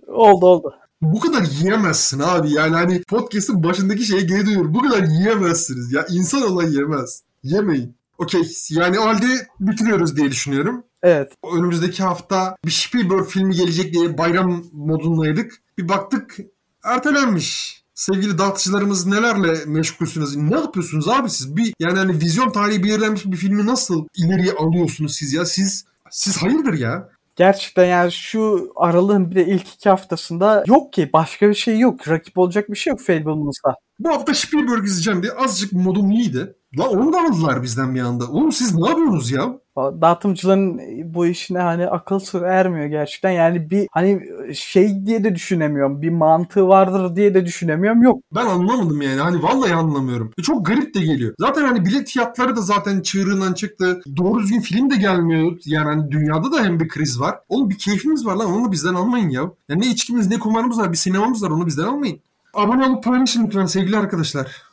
Oldu 0.08 0.46
oldu. 0.46 0.75
Bu 1.01 1.19
kadar 1.19 1.41
yiyemezsin 1.41 2.19
abi 2.19 2.51
yani 2.51 2.75
hani 2.75 3.03
podcast'ın 3.03 3.63
başındaki 3.63 4.05
şeye 4.05 4.21
geri 4.21 4.45
dönüyorum. 4.45 4.73
Bu 4.73 4.81
kadar 4.81 5.03
yiyemezsiniz 5.03 5.91
ya 5.91 6.05
insan 6.09 6.41
olan 6.41 6.67
yemez. 6.67 7.21
Yemeyin. 7.43 7.95
Okey 8.17 8.51
yani 8.69 8.99
o 8.99 9.05
halde 9.05 9.47
bitiriyoruz 9.60 10.17
diye 10.17 10.31
düşünüyorum. 10.31 10.84
Evet. 11.03 11.34
Önümüzdeki 11.53 12.03
hafta 12.03 12.55
bir 12.65 12.71
Spielberg 12.71 13.27
filmi 13.27 13.55
gelecek 13.55 13.93
diye 13.93 14.17
bayram 14.17 14.63
modundaydık. 14.73 15.62
Bir 15.77 15.89
baktık 15.89 16.38
ertelenmiş. 16.84 17.81
Sevgili 17.93 18.38
dağıtıcılarımız 18.38 19.05
nelerle 19.05 19.65
meşgulsünüz? 19.65 20.36
Ne 20.36 20.55
yapıyorsunuz 20.55 21.08
abi 21.08 21.29
siz? 21.29 21.55
Bir 21.55 21.73
yani 21.79 21.97
hani 21.97 22.21
vizyon 22.21 22.51
tarihi 22.51 22.84
belirlenmiş 22.84 23.25
bir 23.25 23.38
filmi 23.38 23.65
nasıl 23.65 24.08
ileriye 24.17 24.53
alıyorsunuz 24.53 25.15
siz 25.15 25.34
ya? 25.34 25.45
Siz 25.45 25.86
siz 26.10 26.38
hayırdır 26.38 26.73
ya? 26.73 27.10
Gerçekten 27.36 27.86
yani 27.86 28.12
şu 28.12 28.71
aralığın 28.76 29.32
bir 29.32 29.36
de 29.36 29.45
ilk 29.45 29.67
iki 29.74 29.89
haftasında 29.89 30.63
yok 30.67 30.93
ki 30.93 31.10
başka 31.13 31.50
bir 31.50 31.54
şey 31.54 31.80
yok. 31.80 32.08
Rakip 32.10 32.38
olacak 32.38 32.69
bir 32.69 32.76
şey 32.76 32.91
yok 32.91 33.00
Fableman's'a. 33.02 33.76
Bu 33.99 34.10
hafta 34.10 34.34
Spielberg 34.34 34.86
izleyeceğim 34.86 35.23
diye 35.23 35.31
azıcık 35.31 35.73
modum 35.73 36.12
iyiydi. 36.12 36.55
La 36.77 36.89
onu 36.89 37.13
da 37.13 37.21
aldılar 37.21 37.63
bizden 37.63 37.95
bir 37.95 38.01
anda. 38.01 38.27
Oğlum 38.27 38.51
siz 38.51 38.75
ne 38.75 38.89
yapıyorsunuz 38.89 39.31
ya? 39.31 39.60
Dağıtımcıların 39.77 40.79
bu 41.13 41.25
işine 41.25 41.60
hani 41.60 41.88
akıl 41.88 42.19
sır 42.19 42.41
ermiyor 42.41 42.86
gerçekten. 42.86 43.31
Yani 43.31 43.69
bir 43.69 43.88
hani 43.91 44.21
şey 44.55 45.05
diye 45.05 45.23
de 45.23 45.36
düşünemiyorum. 45.36 46.01
Bir 46.01 46.10
mantığı 46.10 46.67
vardır 46.67 47.15
diye 47.15 47.34
de 47.34 47.45
düşünemiyorum. 47.45 48.01
Yok. 48.03 48.21
Ben 48.36 48.45
anlamadım 48.45 49.01
yani. 49.01 49.19
Hani 49.21 49.43
vallahi 49.43 49.73
anlamıyorum. 49.73 50.31
E 50.38 50.41
çok 50.41 50.65
garip 50.65 50.95
de 50.95 50.99
geliyor. 50.99 51.34
Zaten 51.39 51.62
hani 51.65 51.86
bilet 51.86 52.10
fiyatları 52.10 52.55
da 52.55 52.62
zaten 52.62 53.01
çığırından 53.01 53.53
çıktı. 53.53 54.01
Doğru 54.17 54.39
düzgün 54.43 54.62
film 54.62 54.89
de 54.89 54.95
gelmiyor. 54.95 55.58
Yani 55.65 55.86
hani 55.86 56.12
dünyada 56.12 56.51
da 56.51 56.63
hem 56.63 56.79
bir 56.79 56.88
kriz 56.88 57.19
var. 57.19 57.36
Oğlum 57.49 57.69
bir 57.69 57.77
keyfimiz 57.77 58.25
var 58.25 58.36
lan. 58.36 58.53
Onu 58.53 58.71
bizden 58.71 58.93
almayın 58.93 59.29
ya. 59.29 59.41
Yani 59.69 59.81
ne 59.81 59.88
içkimiz 59.88 60.27
ne 60.27 60.39
kumarımız 60.39 60.79
var. 60.79 60.91
Bir 60.91 60.97
sinemamız 60.97 61.43
var. 61.43 61.49
Onu 61.49 61.67
bizden 61.67 61.84
almayın. 61.84 62.19
Abone 62.56 62.86
olup 62.86 63.04
paylaşın 63.04 63.48
lütfen 63.48 63.65
sevgili 63.65 63.98
arkadaşlar. 63.98 64.63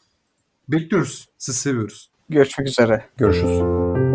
Bekliyoruz. 0.68 1.29
Sizi 1.38 1.59
seviyoruz. 1.59 2.11
Görüşmek 2.29 2.68
üzere. 2.68 3.05
Görüşürüz. 3.16 4.12